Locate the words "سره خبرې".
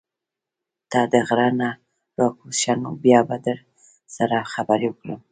4.15-4.87